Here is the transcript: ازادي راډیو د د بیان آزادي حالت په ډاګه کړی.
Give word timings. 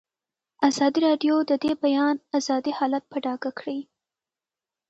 ازادي 0.67 0.99
راډیو 1.07 1.35
د 1.49 1.51
د 1.63 1.65
بیان 1.83 2.15
آزادي 2.37 2.71
حالت 2.77 3.03
په 3.11 3.17
ډاګه 3.25 3.51
کړی. 3.59 3.79